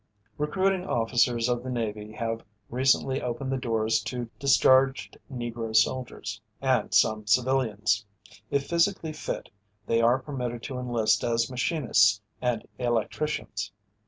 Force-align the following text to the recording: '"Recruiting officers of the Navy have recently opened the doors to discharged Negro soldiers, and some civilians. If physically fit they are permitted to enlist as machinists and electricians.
'"Recruiting 0.39 0.83
officers 0.83 1.47
of 1.47 1.61
the 1.61 1.69
Navy 1.69 2.11
have 2.13 2.43
recently 2.71 3.21
opened 3.21 3.51
the 3.51 3.57
doors 3.57 3.99
to 4.05 4.27
discharged 4.39 5.15
Negro 5.31 5.75
soldiers, 5.75 6.41
and 6.59 6.91
some 6.91 7.27
civilians. 7.27 8.03
If 8.49 8.65
physically 8.67 9.13
fit 9.13 9.49
they 9.85 10.01
are 10.01 10.17
permitted 10.17 10.63
to 10.63 10.79
enlist 10.79 11.23
as 11.23 11.51
machinists 11.51 12.19
and 12.41 12.67
electricians. 12.79 13.71